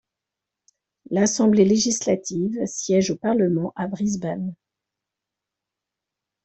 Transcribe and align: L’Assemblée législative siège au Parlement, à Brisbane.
L’Assemblée 1.11 1.63
législative 1.63 2.57
siège 2.65 3.11
au 3.11 3.17
Parlement, 3.17 3.71
à 3.75 3.85
Brisbane. 3.85 4.55